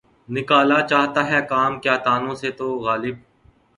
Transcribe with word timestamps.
نکالا 0.33 0.79
چاہتا 0.91 1.21
ہے 1.29 1.39
کام 1.51 1.71
کیا 1.83 1.95
طعنوں 2.05 2.35
سے 2.41 2.49
تو؟ 2.57 2.67
غالبؔ! 2.85 3.17